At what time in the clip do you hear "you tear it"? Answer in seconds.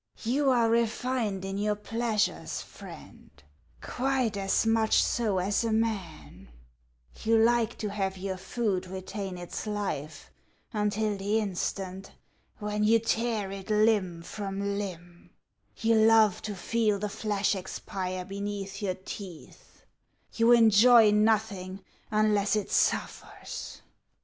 12.83-13.69